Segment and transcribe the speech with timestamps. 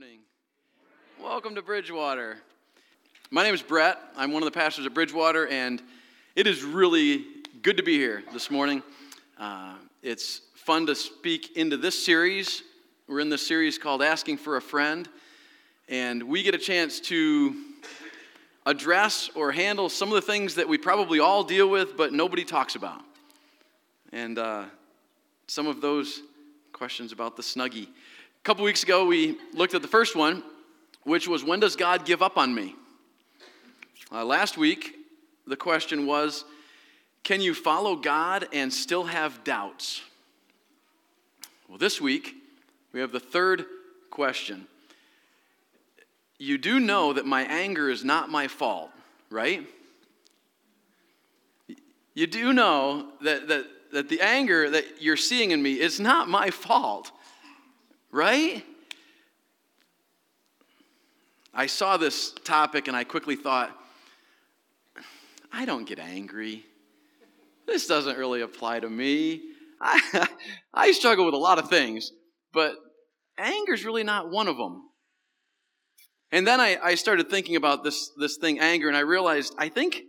[0.00, 0.20] morning.
[1.20, 2.36] Welcome to Bridgewater.
[3.32, 3.98] My name is Brett.
[4.16, 5.82] I'm one of the pastors at Bridgewater, and
[6.36, 7.24] it is really
[7.62, 8.84] good to be here this morning.
[9.40, 9.74] Uh,
[10.04, 12.62] it's fun to speak into this series.
[13.08, 15.08] We're in this series called Asking for a Friend,
[15.88, 17.56] and we get a chance to
[18.66, 22.44] address or handle some of the things that we probably all deal with, but nobody
[22.44, 23.00] talks about.
[24.12, 24.66] And uh,
[25.48, 26.22] some of those
[26.72, 27.88] questions about the Snuggie.
[28.48, 30.42] Couple weeks ago, we looked at the first one,
[31.02, 32.74] which was When does God give up on me?
[34.10, 34.96] Uh, last week,
[35.46, 36.46] the question was
[37.24, 40.00] Can you follow God and still have doubts?
[41.68, 42.36] Well, this week,
[42.94, 43.66] we have the third
[44.08, 44.66] question.
[46.38, 48.88] You do know that my anger is not my fault,
[49.28, 49.66] right?
[52.14, 56.30] You do know that, that, that the anger that you're seeing in me is not
[56.30, 57.12] my fault
[58.10, 58.64] right?
[61.52, 63.76] I saw this topic and I quickly thought,
[65.52, 66.64] I don't get angry.
[67.66, 69.42] This doesn't really apply to me.
[69.80, 70.28] I,
[70.74, 72.12] I struggle with a lot of things,
[72.52, 72.74] but
[73.36, 74.88] anger is really not one of them.
[76.30, 79.68] And then I, I started thinking about this, this thing, anger, and I realized I
[79.68, 80.02] think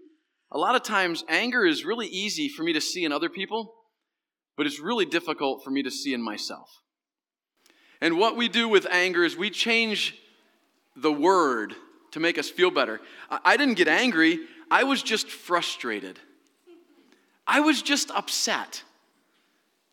[0.52, 3.74] a lot of times anger is really easy for me to see in other people,
[4.58, 6.70] but it's really difficult for me to see in myself.
[8.02, 10.16] And what we do with anger is we change
[10.96, 11.76] the word
[12.12, 13.02] to make us feel better.
[13.30, 14.40] I didn't get angry,
[14.72, 16.20] I was just frustrated.
[17.46, 18.84] I was just upset.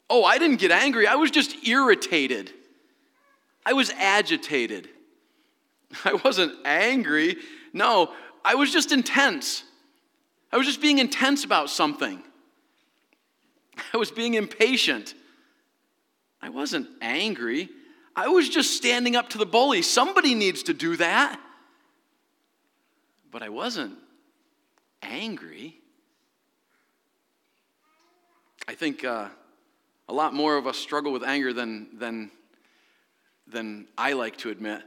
[0.09, 2.53] Oh, I didn't get angry, I was just irritated.
[3.65, 4.89] I was agitated.
[6.05, 7.37] I wasn't angry.
[7.73, 8.13] No,
[8.45, 9.65] I was just intense.
[10.53, 12.23] I was just being intense about something.
[13.93, 15.15] I was being impatient.
[16.41, 17.69] I wasn't angry.
[18.17, 19.83] I was just standing up to the bully.
[19.83, 21.39] Somebody needs to do that.
[23.31, 23.99] But I wasn't
[25.03, 25.77] angry.
[28.67, 29.29] I think uh,
[30.09, 32.31] a lot more of us struggle with anger than, than,
[33.47, 34.81] than I like to admit.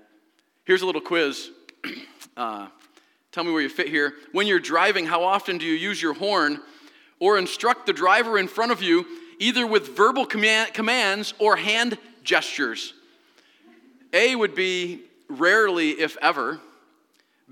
[0.66, 1.52] Here's a little quiz.
[2.38, 2.70] Uh,
[3.34, 4.14] tell me where you fit here.
[4.32, 6.62] When you're driving, how often do you use your horn
[7.20, 9.06] or instruct the driver in front of you,
[9.40, 12.94] either with verbal command, commands or hand gestures?
[14.14, 16.60] A would be rarely, if ever.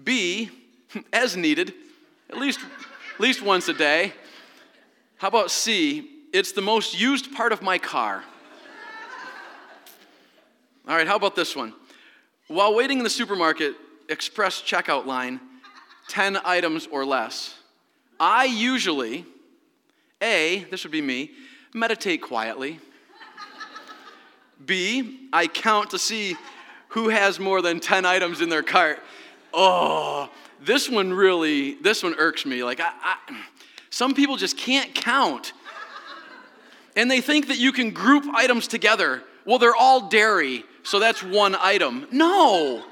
[0.03, 0.49] B,
[1.13, 1.73] as needed,
[2.29, 2.59] at least,
[3.15, 4.13] at least once a day.
[5.17, 6.09] How about C?
[6.33, 8.23] It's the most used part of my car.
[10.87, 11.73] All right, how about this one?
[12.47, 13.75] While waiting in the supermarket,
[14.07, 15.39] express checkout line,
[16.07, 17.55] 10 items or less,
[18.19, 19.25] I usually,
[20.21, 21.31] A, this would be me,
[21.73, 22.79] meditate quietly.
[24.65, 26.35] B, I count to see
[26.89, 28.99] who has more than 10 items in their cart.
[29.53, 30.29] Oh,
[30.61, 32.63] this one really, this one irks me.
[32.63, 33.17] Like, I, I,
[33.89, 35.53] some people just can't count.
[36.95, 39.23] And they think that you can group items together.
[39.45, 42.07] Well, they're all dairy, so that's one item.
[42.11, 42.83] No.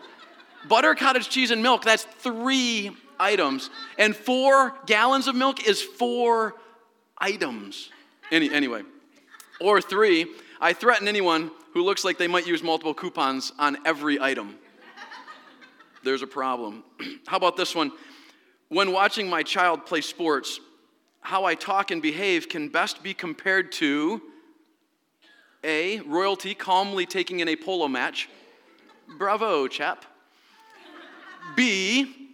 [0.68, 3.70] Butter, cottage cheese, and milk, that's three items.
[3.98, 6.56] And four gallons of milk is four
[7.18, 7.90] items.
[8.32, 8.84] Any, anyway.
[9.60, 10.28] Or three,
[10.60, 14.56] I threaten anyone who looks like they might use multiple coupons on every item.
[16.04, 16.84] There's a problem.
[17.28, 17.92] How about this one?
[18.70, 20.60] When watching my child play sports,
[21.22, 24.22] how I talk and behave can best be compared to
[25.64, 28.30] A, royalty calmly taking in a polo match.
[29.18, 30.06] Bravo, chap.
[31.56, 32.30] B,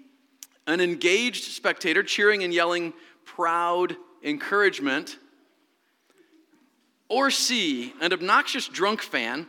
[0.68, 2.94] an engaged spectator cheering and yelling
[3.26, 5.18] proud encouragement
[7.12, 9.46] or C, an obnoxious drunk fan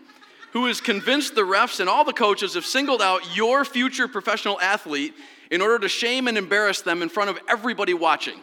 [0.53, 4.61] who is convinced the refs and all the coaches have singled out your future professional
[4.61, 5.15] athlete
[5.51, 8.41] in order to shame and embarrass them in front of everybody watching.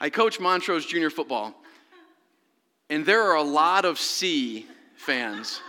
[0.00, 1.54] I coach Montrose junior football,
[2.90, 4.66] and there are a lot of C
[4.96, 5.60] fans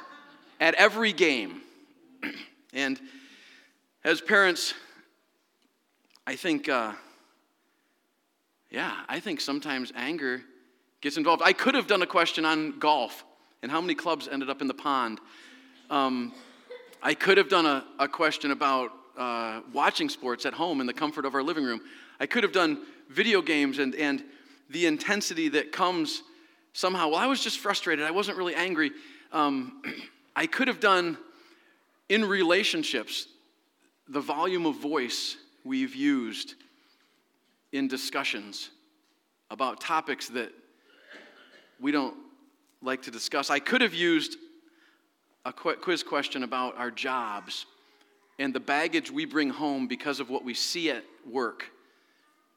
[0.59, 1.61] at every game.
[2.73, 2.99] and
[4.03, 4.73] as parents,
[6.25, 6.93] I think uh,
[8.75, 10.41] yeah, I think sometimes anger
[10.99, 11.41] gets involved.
[11.41, 13.23] I could have done a question on golf
[13.63, 15.21] and how many clubs ended up in the pond.
[15.89, 16.33] Um,
[17.01, 20.93] I could have done a, a question about uh, watching sports at home in the
[20.93, 21.79] comfort of our living room.
[22.19, 24.21] I could have done video games and, and
[24.69, 26.21] the intensity that comes
[26.73, 27.07] somehow.
[27.07, 28.03] Well, I was just frustrated.
[28.03, 28.91] I wasn't really angry.
[29.31, 29.81] Um,
[30.35, 31.17] I could have done
[32.09, 33.27] in relationships
[34.09, 36.55] the volume of voice we've used
[37.71, 38.69] in discussions
[39.49, 40.51] about topics that
[41.79, 42.15] we don't
[42.81, 43.49] like to discuss.
[43.49, 44.37] I could have used
[45.45, 47.65] a quiz question about our jobs
[48.39, 51.65] and the baggage we bring home because of what we see at work,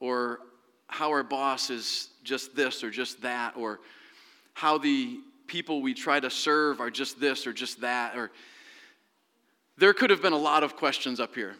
[0.00, 0.40] or
[0.88, 3.80] how our boss is just this or just that, or
[4.54, 8.30] how the people we try to serve are just this or just that, or
[9.76, 11.54] there could have been a lot of questions up here.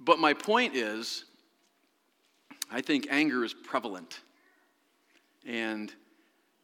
[0.00, 1.24] But my point is,
[2.70, 4.20] I think anger is prevalent.
[5.46, 5.92] And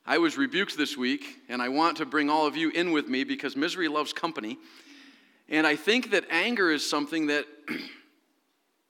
[0.05, 3.09] I was rebuked this week, and I want to bring all of you in with
[3.09, 4.59] me because misery loves company.
[5.49, 7.47] And I think that anger is something that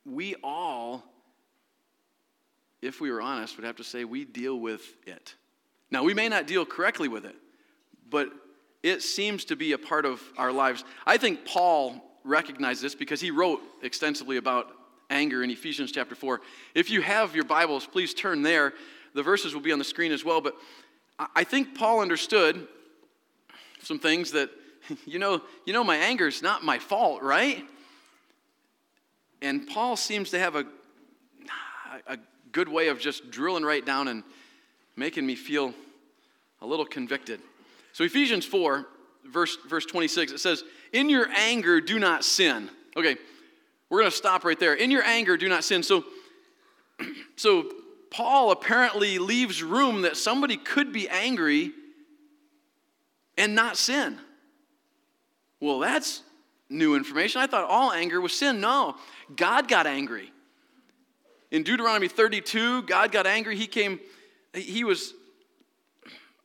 [0.06, 1.04] we all,
[2.80, 5.34] if we were honest, would have to say we deal with it.
[5.90, 7.36] Now, we may not deal correctly with it,
[8.08, 8.30] but
[8.82, 10.84] it seems to be a part of our lives.
[11.06, 14.72] I think Paul recognized this because he wrote extensively about
[15.12, 16.40] anger in Ephesians chapter 4.
[16.74, 18.72] If you have your Bibles, please turn there.
[19.14, 20.56] The verses will be on the screen as well, but
[21.36, 22.66] I think Paul understood
[23.82, 24.50] some things that,
[25.06, 27.64] you know, you know, my anger is not my fault, right?
[29.42, 30.64] And Paul seems to have a,
[32.06, 32.16] a
[32.52, 34.22] good way of just drilling right down and
[34.96, 35.74] making me feel
[36.60, 37.40] a little convicted.
[37.92, 38.86] So Ephesians 4,
[39.30, 42.70] verse, verse 26, it says, In your anger, do not sin.
[42.96, 43.16] Okay,
[43.92, 44.72] we're going to stop right there.
[44.72, 45.82] In your anger, do not sin.
[45.82, 46.02] So,
[47.36, 47.70] so
[48.10, 51.72] Paul apparently leaves room that somebody could be angry
[53.36, 54.18] and not sin.
[55.60, 56.22] Well, that's
[56.70, 57.42] new information.
[57.42, 58.62] I thought all anger was sin.
[58.62, 58.96] No,
[59.36, 60.32] God got angry.
[61.50, 63.56] In Deuteronomy 32, God got angry.
[63.56, 64.00] He came,
[64.54, 65.12] he was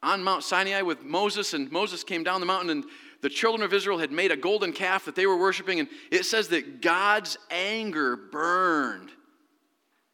[0.04, 2.84] on Mount Sinai with Moses, and Moses came down the mountain, and
[3.22, 6.26] the children of Israel had made a golden calf that they were worshiping, and it
[6.26, 9.10] says that God's anger burned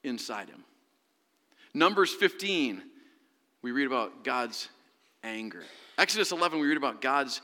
[0.04, 0.64] inside him.
[1.74, 2.82] Numbers 15,
[3.62, 4.70] we read about God's
[5.24, 5.64] anger.
[5.98, 7.42] Exodus 11, we read about God's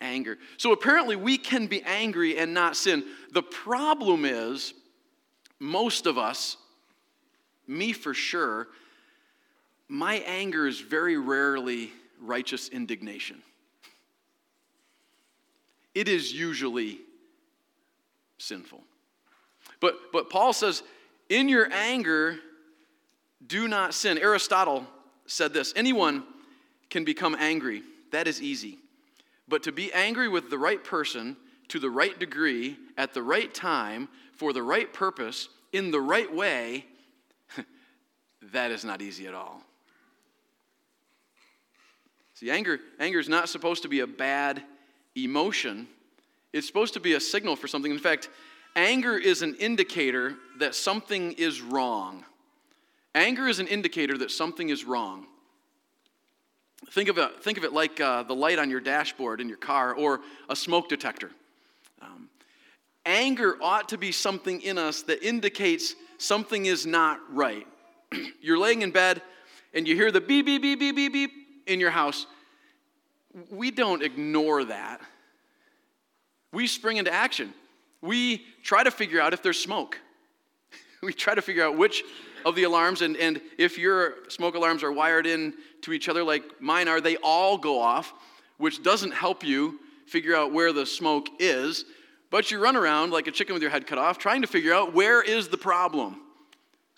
[0.00, 0.38] anger.
[0.56, 3.04] So apparently, we can be angry and not sin.
[3.32, 4.74] The problem is,
[5.58, 6.56] most of us,
[7.66, 8.68] me for sure,
[9.88, 11.90] my anger is very rarely
[12.20, 13.42] righteous indignation.
[15.94, 16.98] It is usually
[18.38, 18.82] sinful.
[19.80, 20.82] But, but Paul says,
[21.28, 22.36] in your anger,
[23.46, 24.18] do not sin.
[24.18, 24.86] Aristotle
[25.26, 26.24] said this anyone
[26.90, 27.82] can become angry.
[28.12, 28.78] That is easy.
[29.48, 31.36] But to be angry with the right person,
[31.68, 36.32] to the right degree, at the right time, for the right purpose, in the right
[36.32, 36.86] way,
[38.52, 39.62] that is not easy at all.
[42.34, 44.62] See, anger, anger is not supposed to be a bad
[45.16, 45.86] emotion,
[46.52, 47.90] it's supposed to be a signal for something.
[47.90, 48.28] In fact,
[48.76, 52.24] anger is an indicator that something is wrong.
[53.14, 55.26] Anger is an indicator that something is wrong.
[56.92, 59.58] Think of it, think of it like uh, the light on your dashboard in your
[59.58, 61.30] car or a smoke detector.
[62.00, 62.28] Um,
[63.04, 67.66] anger ought to be something in us that indicates something is not right.
[68.40, 69.22] You're laying in bed
[69.74, 71.30] and you hear the beep, beep, beep, beep, beep, beep
[71.66, 72.26] in your house,
[73.50, 75.00] we don't ignore that.
[76.52, 77.52] We spring into action.
[78.02, 79.98] We try to figure out if there's smoke.
[81.02, 82.02] We try to figure out which
[82.44, 86.22] of the alarms, and, and if your smoke alarms are wired in to each other
[86.22, 88.12] like mine are, they all go off,
[88.58, 91.86] which doesn't help you figure out where the smoke is.
[92.30, 94.74] But you run around like a chicken with your head cut off, trying to figure
[94.74, 96.20] out where is the problem.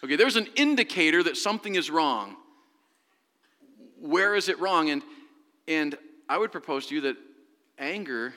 [0.02, 2.34] Okay, there's an indicator that something is wrong
[4.02, 4.90] where is it wrong?
[4.90, 5.02] And,
[5.68, 5.96] and
[6.32, 7.18] I would propose to you that
[7.78, 8.32] anger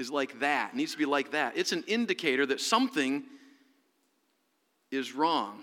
[0.00, 1.56] is like that, it needs to be like that.
[1.56, 3.22] It's an indicator that something
[4.90, 5.62] is wrong.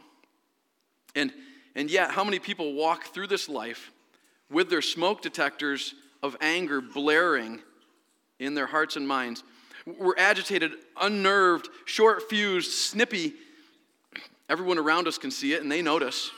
[1.13, 1.33] And,
[1.75, 3.91] and yet, how many people walk through this life
[4.49, 7.59] with their smoke detectors of anger blaring
[8.39, 9.43] in their hearts and minds?
[9.85, 13.33] We're agitated, unnerved, short fused, snippy.
[14.47, 16.31] Everyone around us can see it and they notice.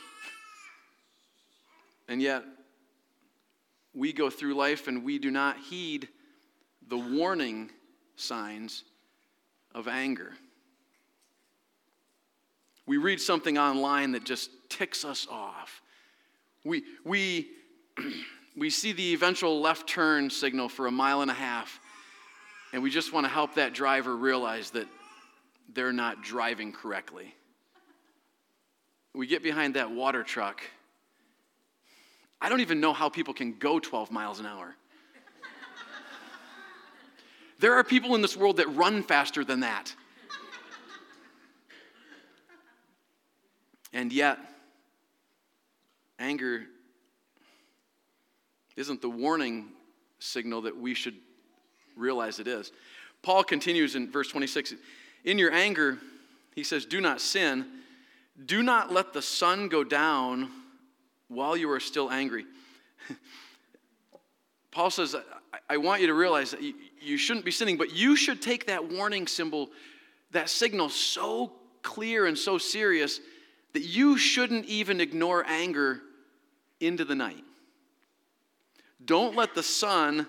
[2.08, 2.42] And yet,
[3.94, 6.08] we go through life and we do not heed
[6.88, 7.70] the warning
[8.16, 8.84] signs
[9.74, 10.32] of anger.
[12.86, 15.80] We read something online that just ticks us off.
[16.64, 17.50] We, we,
[18.56, 21.80] we see the eventual left turn signal for a mile and a half,
[22.72, 24.88] and we just want to help that driver realize that
[25.72, 27.34] they're not driving correctly.
[29.14, 30.62] We get behind that water truck
[32.40, 34.74] I don't even know how people can go 12 miles an hour.
[37.58, 39.94] there are people in this world that run faster than that.
[43.92, 44.38] And yet,
[46.18, 46.64] anger
[48.76, 49.68] isn't the warning
[50.20, 51.16] signal that we should
[51.96, 52.72] realize it is.
[53.22, 54.74] Paul continues in verse 26
[55.24, 55.98] In your anger,
[56.54, 57.66] he says, Do not sin.
[58.46, 60.50] Do not let the sun go down
[61.30, 62.44] while you are still angry.
[64.70, 65.16] Paul says,
[65.68, 66.60] I want you to realize that
[67.00, 69.70] you shouldn't be sinning, but you should take that warning symbol,
[70.32, 73.20] that signal so clear and so serious
[73.72, 76.00] that you shouldn't even ignore anger
[76.80, 77.44] into the night.
[79.04, 80.26] Don't let the sun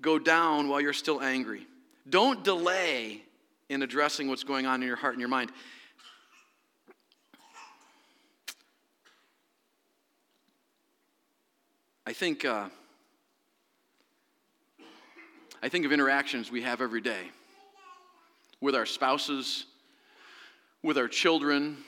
[0.00, 1.66] go down while you're still angry.
[2.08, 3.22] Don't delay
[3.70, 5.50] in addressing what's going on in your heart and your mind.
[12.06, 12.68] I think, uh,
[15.62, 17.30] I think of interactions we have every day
[18.60, 19.64] with our spouses,
[20.82, 21.78] with our children,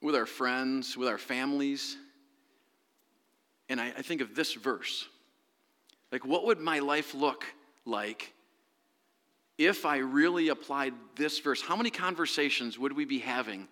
[0.00, 1.96] with our friends, with our families.
[3.68, 5.08] And I, I think of this verse.
[6.12, 7.44] Like, what would my life look
[7.84, 8.32] like
[9.58, 11.60] if I really applied this verse?
[11.60, 13.66] How many conversations would we be having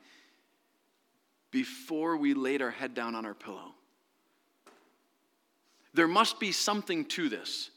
[1.52, 3.74] before we laid our head down on our pillow?
[5.94, 7.70] There must be something to this.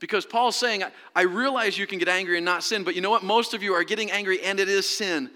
[0.00, 0.82] Because Paul's saying,
[1.14, 3.22] I realize you can get angry and not sin, but you know what?
[3.22, 5.30] Most of you are getting angry and it is sin.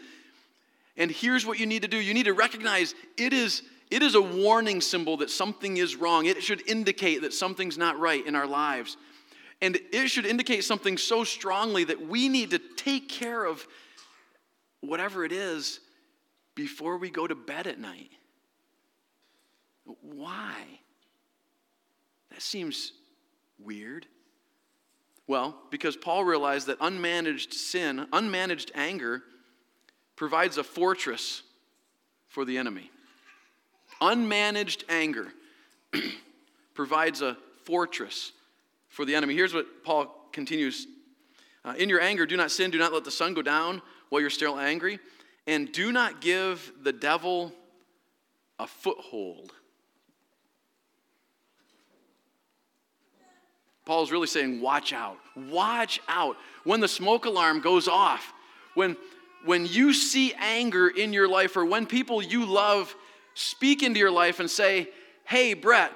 [0.96, 4.14] And here's what you need to do you need to recognize it is, it is
[4.14, 6.26] a warning symbol that something is wrong.
[6.26, 8.96] It should indicate that something's not right in our lives.
[9.60, 13.66] And it should indicate something so strongly that we need to take care of
[14.80, 15.80] whatever it is
[16.54, 18.10] before we go to bed at night.
[20.02, 20.54] Why?
[22.30, 22.92] That seems
[23.58, 24.06] weird.
[25.26, 29.22] Well, because Paul realized that unmanaged sin, unmanaged anger,
[30.16, 31.42] provides a fortress
[32.28, 32.90] for the enemy.
[34.00, 35.28] Unmanaged anger
[36.74, 38.32] provides a fortress
[38.88, 39.34] for the enemy.
[39.34, 40.86] Here's what Paul continues
[41.64, 44.20] uh, In your anger, do not sin, do not let the sun go down while
[44.20, 44.98] you're still angry,
[45.46, 47.52] and do not give the devil
[48.58, 49.52] a foothold.
[53.88, 55.16] Paul's really saying, watch out.
[55.34, 56.36] Watch out.
[56.64, 58.34] When the smoke alarm goes off,
[58.74, 58.98] when
[59.46, 62.94] when you see anger in your life or when people you love
[63.32, 64.90] speak into your life and say,
[65.24, 65.90] Hey, Brett,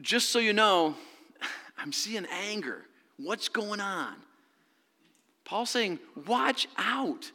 [0.00, 0.96] just so you know,
[1.78, 2.82] I'm seeing anger.
[3.18, 4.14] What's going on?
[5.44, 7.30] Paul's saying, Watch out.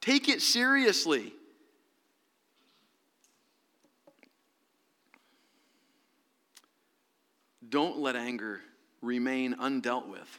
[0.00, 1.34] Take it seriously.
[7.68, 8.62] Don't let anger
[9.02, 10.38] remain undealt with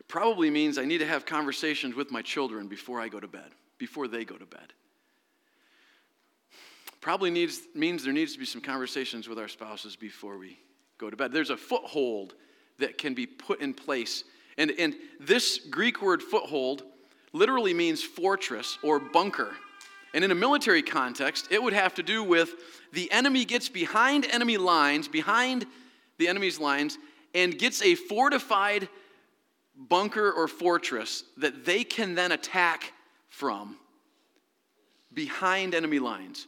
[0.00, 3.28] It probably means I need to have conversations with my children before I go to
[3.28, 4.72] bed, before they go to bed.
[7.00, 10.58] Probably needs, means there needs to be some conversations with our spouses before we
[10.98, 11.32] go to bed.
[11.32, 12.34] There's a foothold
[12.78, 14.24] that can be put in place.
[14.56, 16.84] And, and this Greek word foothold
[17.32, 19.54] literally means fortress or bunker.
[20.14, 22.54] And in a military context, it would have to do with
[22.92, 25.66] the enemy gets behind enemy lines, behind
[26.18, 26.98] the enemy's lines,
[27.34, 28.88] and gets a fortified
[29.76, 32.92] bunker or fortress that they can then attack
[33.28, 33.76] from
[35.14, 36.46] behind enemy lines.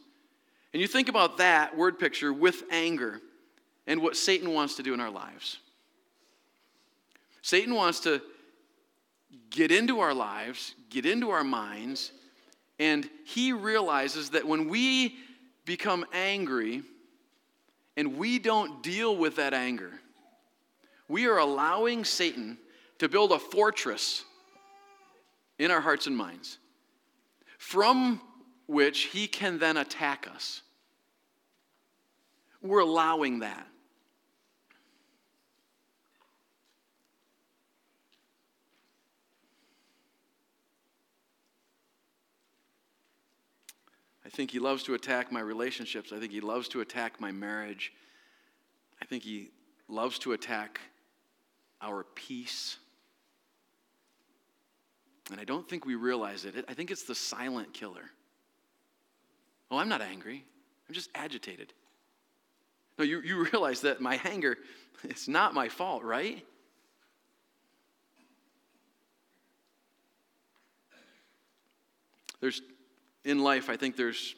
[0.73, 3.21] And you think about that word picture with anger
[3.87, 5.59] and what Satan wants to do in our lives.
[7.41, 8.21] Satan wants to
[9.49, 12.11] get into our lives, get into our minds,
[12.79, 15.15] and he realizes that when we
[15.65, 16.83] become angry
[17.97, 19.91] and we don't deal with that anger,
[21.07, 22.57] we are allowing Satan
[22.99, 24.23] to build a fortress
[25.59, 26.57] in our hearts and minds
[27.57, 28.21] from
[28.67, 30.61] which he can then attack us.
[32.61, 33.67] We're allowing that.
[44.35, 46.11] Think he loves to attack my relationships.
[46.11, 47.93] I think he loves to attack my marriage.
[49.01, 49.49] I think he
[49.87, 50.81] loves to attack
[51.81, 52.77] our peace.
[55.31, 56.65] And I don't think we realize it.
[56.67, 58.11] I think it's the silent killer.
[59.71, 60.43] Oh, I'm not angry.
[60.87, 61.73] I'm just agitated.
[62.99, 64.57] No, you, you realize that my anger,
[65.03, 66.45] it's not my fault, right?
[72.41, 72.61] There's,
[73.25, 74.35] in life, I think there's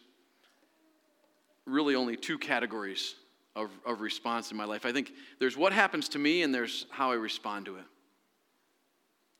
[1.65, 3.13] really only two categories
[3.55, 4.85] of, of response in my life.
[4.85, 7.85] I think there's what happens to me and there's how I respond to it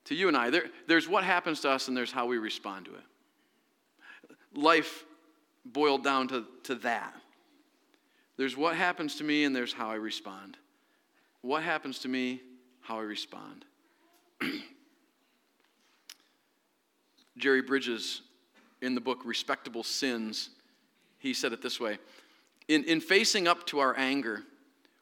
[0.08, 0.50] to you and I.
[0.50, 3.04] There, there's what happens to us and there's how we respond to it.
[4.56, 5.04] Life
[5.66, 7.14] boiled down to, to that.
[8.38, 10.58] There's what happens to me and there's how I respond.
[11.42, 12.42] what happens to me,
[12.82, 13.66] how I respond.
[17.38, 18.22] Jerry Bridges,
[18.82, 20.50] in the book Respectable Sins,
[21.20, 21.98] he said it this way
[22.68, 24.44] in, in facing up to our anger,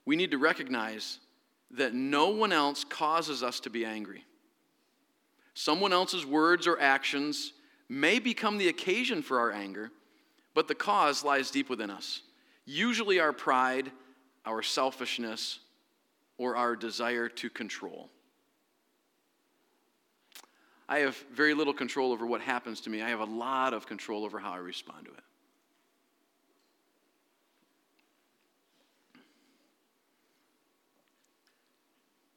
[0.06, 1.20] we need to recognize
[1.72, 4.24] that no one else causes us to be angry.
[5.54, 7.54] Someone else's words or actions
[7.90, 9.92] may become the occasion for our anger,
[10.54, 12.22] but the cause lies deep within us.
[12.66, 13.92] Usually, our pride,
[14.46, 15.60] our selfishness,
[16.38, 18.10] or our desire to control.
[20.88, 23.02] I have very little control over what happens to me.
[23.02, 25.24] I have a lot of control over how I respond to it.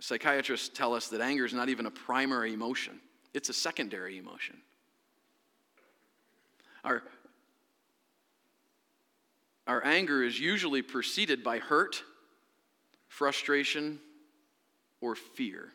[0.01, 2.99] Psychiatrists tell us that anger is not even a primary emotion,
[3.35, 4.57] it's a secondary emotion.
[6.85, 7.03] Our,
[9.67, 12.03] our anger is usually preceded by hurt,
[13.09, 13.99] frustration,
[15.03, 15.69] or fear.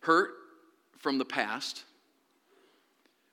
[0.00, 0.34] Hurt
[1.04, 1.84] from the past,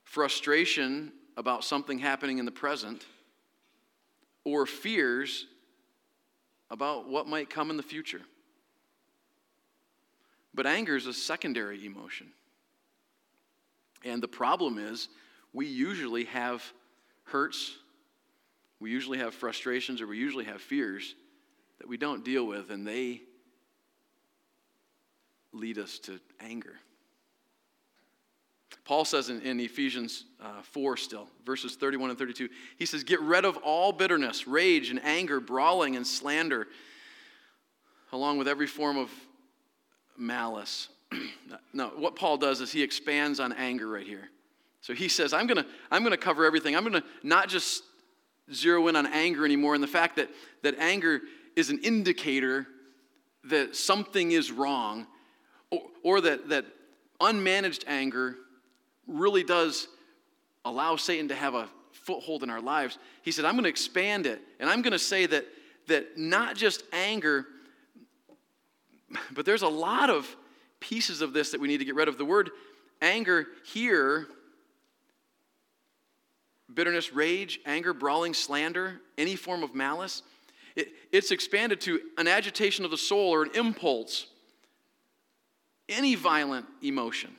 [0.04, 3.06] frustration about something happening in the present,
[4.44, 5.46] or fears
[6.70, 8.20] about what might come in the future.
[10.54, 12.34] But anger is a secondary emotion.
[14.04, 15.08] And the problem is,
[15.54, 16.62] we usually have
[17.24, 17.78] hurts,
[18.82, 21.16] we usually have frustrations, or we usually have fears
[21.80, 23.22] that we don't deal with, and they
[25.54, 26.76] lead us to anger.
[28.84, 33.22] Paul says in, in Ephesians uh, 4 still, verses 31 and 32, he says, Get
[33.22, 36.68] rid of all bitterness, rage, and anger, brawling, and slander,
[38.12, 39.12] along with every form of
[40.18, 40.90] malice.
[41.74, 44.30] no, what Paul does is he expands on anger right here.
[44.82, 46.76] So he says, I'm going to I'm going to cover everything.
[46.76, 47.84] I'm going to not just
[48.54, 50.30] zero in on anger anymore and the fact that,
[50.64, 51.22] that anger
[51.56, 52.68] is an indicator
[53.46, 55.08] that something is wrong
[55.70, 56.66] or, or that, that
[57.20, 58.36] unmanaged anger
[59.08, 59.88] really does
[60.66, 62.98] allow Satan to have a foothold in our lives.
[63.22, 65.46] He said, I'm going to expand it and I'm going to say that,
[65.88, 67.46] that not just anger
[69.34, 70.36] but there's a lot of
[70.80, 72.18] pieces of this that we need to get rid of.
[72.18, 72.52] The word
[73.02, 74.28] anger here
[76.74, 80.22] bitterness, rage, anger, brawling, slander, any form of malice.
[80.78, 84.28] It, it's expanded to an agitation of the soul or an impulse,
[85.90, 87.36] any violent emotion.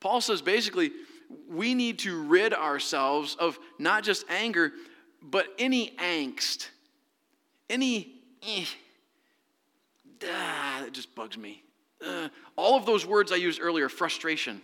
[0.00, 0.90] Paul says basically,
[1.48, 4.72] we need to rid ourselves of not just anger,
[5.22, 6.68] but any angst,
[7.68, 8.64] any eh,
[10.24, 11.62] ah, that just bugs me.
[12.04, 14.62] Uh, all of those words I used earlier frustration,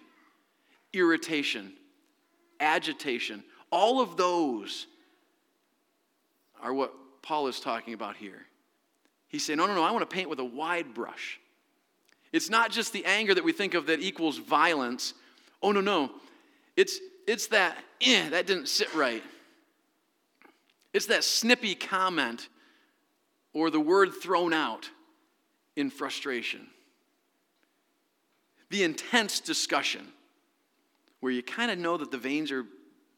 [0.93, 1.73] irritation,
[2.59, 4.87] agitation all of those
[6.63, 8.47] are what Paul is talking about here.
[9.29, 11.41] He's saying, no, no, no, I want to paint with a wide brush.
[12.33, 15.15] It's not just the anger that we think of that equals violence.
[15.63, 16.11] Oh, no, no.
[16.77, 19.23] It's, it's that, eh, that didn't sit right.
[20.93, 22.49] It's that snippy comment
[23.53, 24.89] or the word thrown out
[25.77, 26.67] in frustration.
[28.71, 30.07] The intense discussion
[31.21, 32.65] where you kind of know that the veins are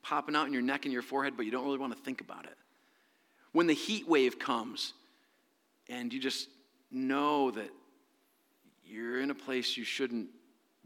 [0.02, 2.20] popping out in your neck and your forehead, but you don't really want to think
[2.20, 2.56] about it.
[3.52, 4.94] When the heat wave comes
[5.88, 6.48] and you just
[6.90, 7.70] know that
[8.84, 10.28] you're in a place you shouldn't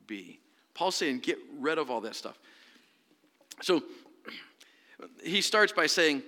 [0.07, 0.41] be.
[0.75, 2.39] Paul's saying, get rid of all that stuff.
[3.61, 3.83] So
[5.23, 6.23] he starts by saying,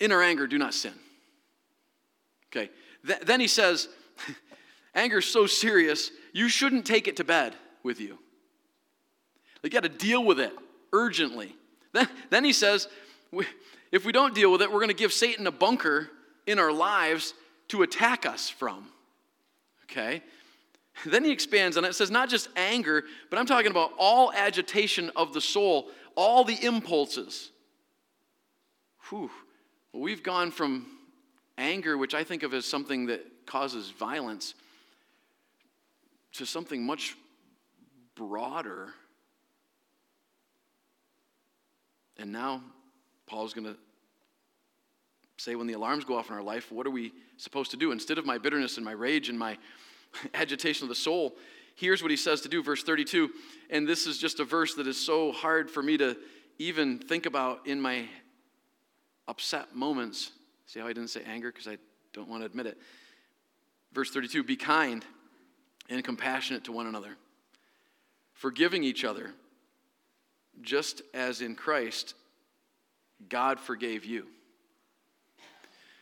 [0.00, 0.92] in our anger, do not sin.
[2.50, 2.70] Okay,
[3.06, 3.88] Th- then he says,
[4.94, 8.18] anger is so serious, you shouldn't take it to bed with you.
[9.62, 10.52] You got to deal with it
[10.92, 11.54] urgently.
[11.92, 12.88] Then, then he says,
[13.90, 16.08] if we don't deal with it, we're going to give Satan a bunker
[16.46, 17.34] in our lives
[17.68, 18.86] to attack us from.
[19.84, 20.22] Okay?
[21.04, 21.88] Then he expands on it.
[21.88, 26.42] It says, not just anger, but I'm talking about all agitation of the soul, all
[26.42, 27.50] the impulses.
[29.10, 29.30] Whew.
[29.92, 30.86] Well, we've gone from
[31.58, 34.54] anger, which I think of as something that causes violence,
[36.32, 37.16] to something much
[38.14, 38.92] broader.
[42.18, 42.62] And now
[43.26, 43.76] Paul's going to
[45.36, 47.92] say when the alarms go off in our life, what are we supposed to do?
[47.92, 49.58] Instead of my bitterness and my rage and my
[50.34, 51.36] agitation of the soul,
[51.74, 53.30] here's what he says to do, verse 32.
[53.70, 56.16] And this is just a verse that is so hard for me to
[56.58, 58.06] even think about in my
[59.28, 60.32] upset moments.
[60.66, 61.52] See how I didn't say anger?
[61.52, 61.78] Because I
[62.12, 62.78] don't want to admit it.
[63.92, 65.04] Verse 32 Be kind
[65.88, 67.16] and compassionate to one another,
[68.34, 69.32] forgiving each other,
[70.62, 72.14] just as in Christ
[73.28, 74.26] God forgave you.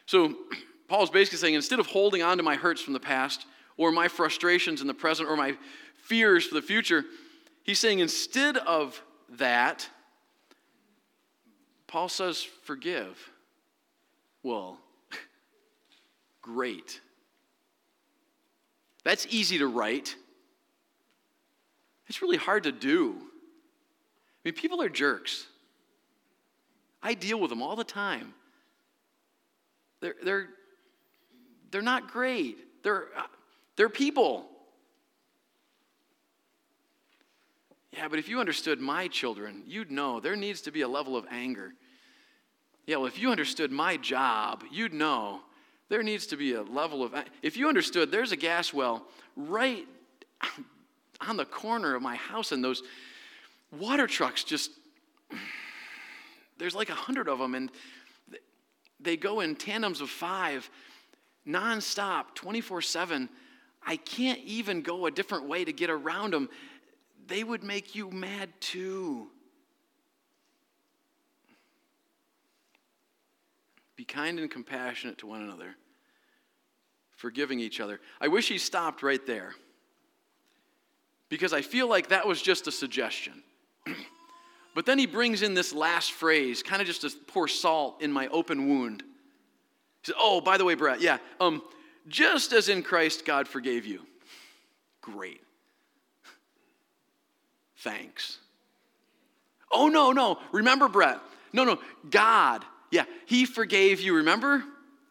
[0.07, 0.35] So
[0.89, 4.09] Paul's basically saying instead of holding on to my hurts from the past or my
[4.09, 5.57] frustrations in the present or my
[5.97, 7.05] fears for the future,
[7.63, 9.89] he's saying instead of that,
[11.87, 13.31] Paul says, forgive.
[14.43, 14.79] Well,
[16.43, 17.01] great.
[19.05, 20.17] That's easy to write.
[22.09, 23.15] It's really hard to do.
[23.17, 25.47] I mean, people are jerks.
[27.03, 28.35] I deal with them all the time.
[30.01, 30.49] They're, they're,
[31.71, 32.57] they're not great.
[32.83, 33.07] They're,
[33.77, 34.47] they're people.
[37.93, 41.17] Yeah, but if you understood my children, you'd know there needs to be a level
[41.17, 41.73] of anger.
[42.87, 45.41] Yeah, well, if you understood my job, you'd know
[45.89, 47.15] there needs to be a level of.
[47.43, 49.07] If you understood there's a gas well
[49.37, 49.87] right
[51.21, 52.83] on the corner of my house, and those
[53.71, 54.71] water trucks just.
[56.57, 57.71] There's like a hundred of them, and
[59.01, 60.71] they go in tandems of five,
[61.47, 63.29] nonstop, 24 7.
[63.87, 66.49] I can't even go a different way to get around them
[67.27, 69.29] they would make you mad too.
[73.97, 75.77] Be kind and compassionate to one another,
[77.17, 78.01] forgiving each other.
[78.21, 79.55] I wish he stopped right there
[81.29, 83.43] because I feel like that was just a suggestion.
[84.75, 88.11] but then he brings in this last phrase, kind of just to pour salt in
[88.11, 89.03] my open wound.
[90.03, 91.63] He says, Oh, by the way, Brett, yeah, um,
[92.09, 94.03] just as in Christ God forgave you.
[95.01, 95.45] Great
[97.85, 98.39] thanks.
[99.71, 100.39] Oh, no, no.
[100.51, 101.21] Remember, Brett.
[101.53, 101.79] No, no.
[102.11, 102.65] God.
[102.91, 104.17] Yeah, He forgave you.
[104.17, 104.65] Remember?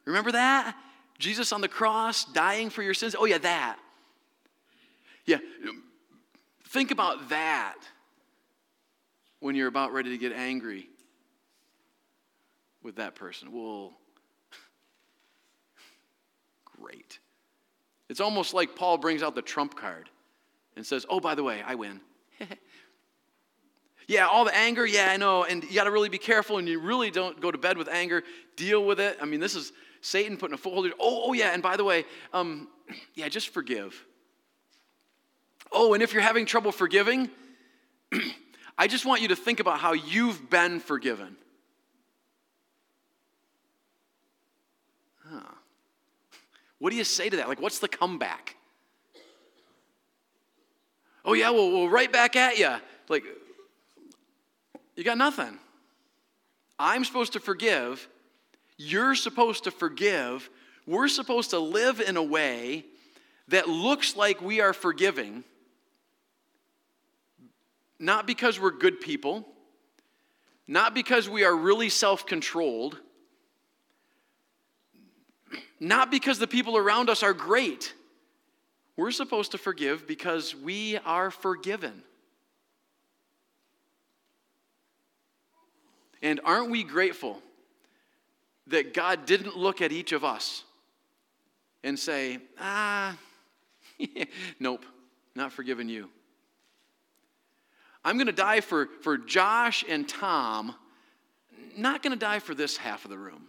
[0.05, 0.75] Remember that?
[1.19, 3.15] Jesus on the cross dying for your sins.
[3.17, 3.77] Oh, yeah, that.
[5.25, 5.37] Yeah.
[6.67, 7.75] Think about that
[9.39, 10.89] when you're about ready to get angry
[12.81, 13.51] with that person.
[13.51, 13.93] Well,
[16.83, 17.19] great.
[18.09, 20.09] It's almost like Paul brings out the trump card
[20.75, 22.01] and says, Oh, by the way, I win.
[24.07, 25.45] yeah, all the anger, yeah, I know.
[25.45, 27.87] And you got to really be careful, and you really don't go to bed with
[27.87, 28.23] anger.
[28.55, 29.17] Deal with it.
[29.21, 30.91] I mean, this is Satan putting a foothold.
[30.99, 32.67] Oh, oh, yeah, and by the way, um,
[33.15, 34.03] yeah, just forgive.
[35.71, 37.29] Oh, and if you're having trouble forgiving,
[38.77, 41.37] I just want you to think about how you've been forgiven.
[46.83, 47.47] What do you say to that?
[47.47, 48.57] Like, what's the comeback?
[51.23, 52.75] Oh, yeah, well, we'll right back at you.
[53.07, 53.23] Like,
[54.97, 55.57] you got nothing.
[56.77, 58.05] I'm supposed to forgive.
[58.75, 60.49] You're supposed to forgive.
[60.85, 62.83] We're supposed to live in a way
[63.47, 65.45] that looks like we are forgiving,
[67.97, 69.47] not because we're good people,
[70.67, 72.99] not because we are really self controlled,
[75.87, 77.93] not because the people around us are great
[78.95, 82.03] we're supposed to forgive because we are forgiven.
[86.21, 87.41] And aren't we grateful
[88.67, 90.63] that God didn't look at each of us
[91.83, 93.17] and say, ah,
[94.59, 94.85] nope,
[95.35, 96.09] not forgiving you?
[98.05, 100.75] I'm going to die for, for Josh and Tom,
[101.75, 103.47] not going to die for this half of the room.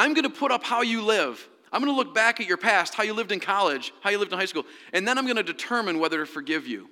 [0.00, 1.46] I'm going to put up how you live.
[1.70, 4.16] I'm going to look back at your past, how you lived in college, how you
[4.16, 6.88] lived in high school, and then I'm going to determine whether to forgive you.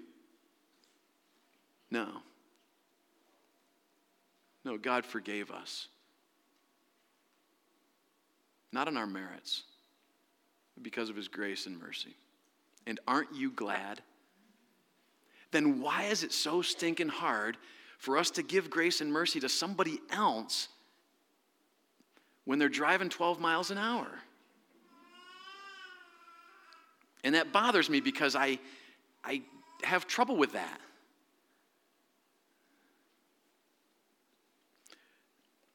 [1.90, 2.07] No.
[4.62, 5.88] No, God forgave us.
[8.73, 9.62] Not on our merits,
[10.75, 12.14] but because of his grace and mercy.
[12.87, 14.03] And aren't you glad?
[15.51, 17.57] Then why is it so stinking hard
[17.97, 20.68] for us to give grace and mercy to somebody else
[22.49, 24.07] when they're driving 12 miles an hour?
[27.23, 28.59] And that bothers me because I,
[29.23, 29.43] I
[29.85, 30.81] have trouble with that.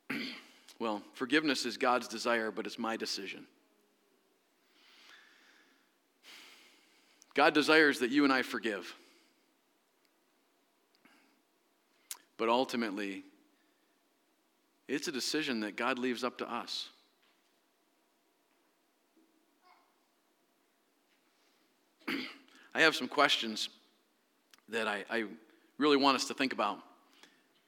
[0.80, 3.46] well, forgiveness is God's desire, but it's my decision.
[7.36, 8.96] God desires that you and I forgive.
[12.38, 13.26] But ultimately,
[14.88, 16.90] it's a decision that God leaves up to us.
[22.76, 23.70] I have some questions
[24.70, 25.26] that I, I,
[25.80, 26.78] really want us to think about.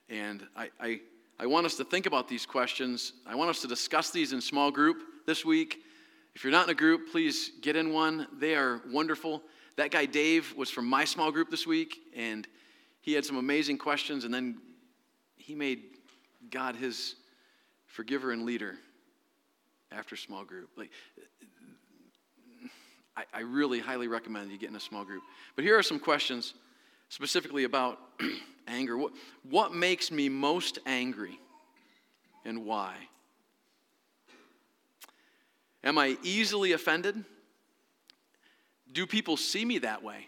[0.09, 0.99] And I, I,
[1.39, 3.13] I want us to think about these questions.
[3.25, 5.79] I want us to discuss these in small group this week.
[6.35, 8.27] If you're not in a group, please get in one.
[8.39, 9.41] They are wonderful.
[9.75, 12.47] That guy, Dave, was from my small group this week, and
[13.01, 14.57] he had some amazing questions, and then
[15.35, 15.81] he made
[16.51, 17.15] God his
[17.85, 18.75] forgiver and leader
[19.91, 20.69] after small group.
[20.75, 20.91] Like,
[23.15, 25.23] I, I really highly recommend you get in a small group.
[25.55, 26.53] But here are some questions
[27.09, 27.99] specifically about
[28.67, 28.97] anger.
[28.97, 29.13] What,
[29.49, 31.39] what makes me most angry
[32.43, 32.95] and why?
[35.83, 37.23] Am I easily offended?
[38.91, 40.27] Do people see me that way?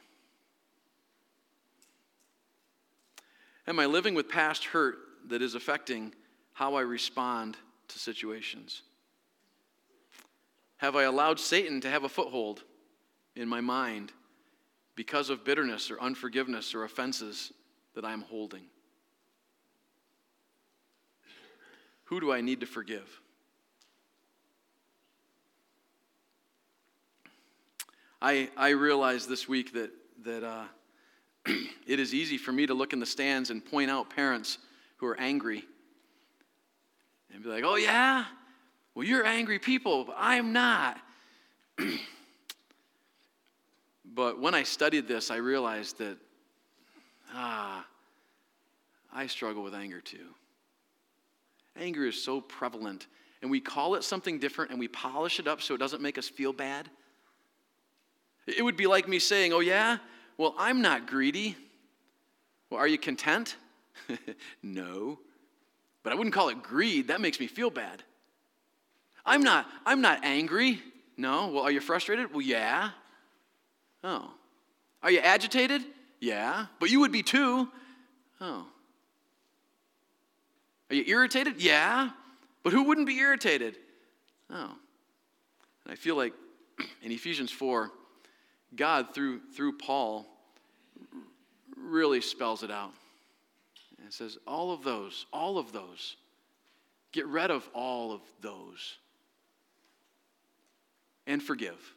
[3.67, 4.97] Am I living with past hurt
[5.28, 6.13] that is affecting
[6.54, 7.58] how I respond
[7.90, 8.82] to situations?
[10.78, 12.63] Have I allowed Satan to have a foothold
[13.36, 14.12] in my mind
[14.96, 17.52] because of bitterness or unforgiveness or offenses
[17.96, 18.63] that I'm holding?
[22.06, 23.22] Who do I need to forgive?
[28.22, 29.92] I, I realized this week that,
[30.24, 30.63] that uh,
[31.86, 34.58] it is easy for me to look in the stands and point out parents
[34.97, 35.63] who are angry
[37.33, 38.25] and be like, oh, yeah?
[38.95, 40.97] Well, you're angry people, but I'm not.
[44.05, 46.17] but when I studied this, I realized that,
[47.33, 47.86] ah,
[49.13, 50.27] I struggle with anger too.
[51.79, 53.05] Anger is so prevalent,
[53.43, 56.17] and we call it something different and we polish it up so it doesn't make
[56.17, 56.89] us feel bad.
[58.47, 59.97] It would be like me saying, Oh, yeah?
[60.38, 61.55] Well, I'm not greedy.
[62.69, 63.57] Well, are you content?
[64.63, 65.19] no.
[66.03, 67.10] But I wouldn't call it greed.
[67.10, 68.03] That makes me feel bad.
[69.25, 70.81] I'm not, I'm not angry.
[71.17, 71.47] No.
[71.47, 72.31] Well, are you frustrated?
[72.31, 72.91] Well, yeah.
[74.03, 74.31] Oh.
[75.03, 75.81] Are you agitated?
[76.19, 76.67] Yeah.
[76.79, 77.67] But you would be too.
[78.39, 78.65] Oh.
[80.89, 81.62] Are you irritated?
[81.62, 82.12] Yeah.
[82.63, 83.75] But who wouldn't be irritated?
[84.49, 84.71] Oh.
[85.83, 86.33] And I feel like
[87.01, 87.91] in Ephesians 4,
[88.75, 90.25] God, through, through Paul,
[91.77, 92.93] really spells it out.
[94.08, 96.15] And says, all of those, all of those,
[97.12, 99.00] get rid of all of those
[101.26, 101.93] and forgive.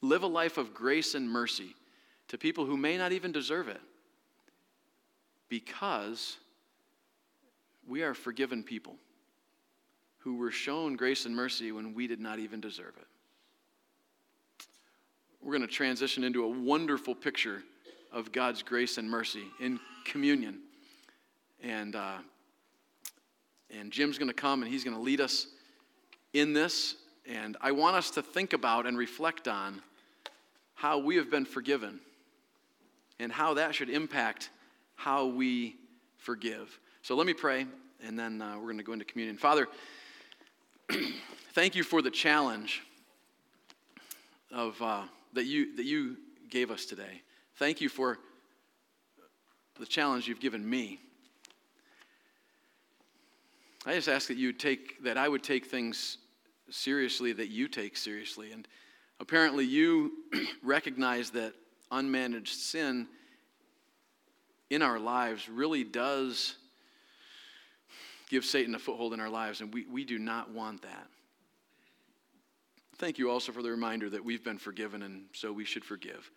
[0.00, 1.74] Live a life of grace and mercy
[2.28, 3.82] to people who may not even deserve it
[5.50, 6.38] because
[7.86, 8.96] we are forgiven people
[10.20, 13.06] who were shown grace and mercy when we did not even deserve it
[15.42, 17.62] we're going to transition into a wonderful picture
[18.12, 20.60] of God's grace and mercy in communion.
[21.62, 22.18] And, uh,
[23.70, 25.46] and Jim's going to come and he's going to lead us
[26.32, 26.96] in this.
[27.26, 29.82] And I want us to think about and reflect on
[30.74, 32.00] how we have been forgiven
[33.20, 34.50] and how that should impact
[34.94, 35.76] how we
[36.16, 36.78] forgive.
[37.02, 37.66] So let me pray,
[38.04, 39.36] and then uh, we're going to go into communion.
[39.36, 39.68] Father,
[41.52, 42.82] thank you for the challenge
[44.50, 44.80] of.
[44.80, 45.02] Uh,
[45.34, 46.16] that you, that you
[46.50, 47.22] gave us today.
[47.56, 48.18] Thank you for
[49.78, 51.00] the challenge you've given me.
[53.86, 56.18] I just ask that you take that I would take things
[56.70, 58.52] seriously that you take seriously.
[58.52, 58.66] And
[59.20, 60.12] apparently you
[60.62, 61.54] recognize that
[61.90, 63.06] unmanaged sin
[64.70, 66.56] in our lives really does
[68.28, 71.06] give Satan a foothold in our lives, and we, we do not want that.
[72.98, 76.30] Thank you also for the reminder that we've been forgiven and so we should forgive.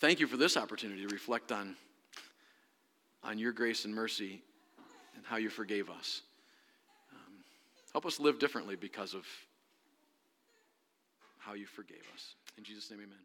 [0.00, 1.76] Thank you for this opportunity to reflect on,
[3.22, 4.42] on your grace and mercy
[5.16, 6.22] and how you forgave us.
[7.12, 7.34] Um,
[7.92, 9.24] help us live differently because of
[11.38, 12.34] how you forgave us.
[12.56, 13.18] In Jesus' name, amen.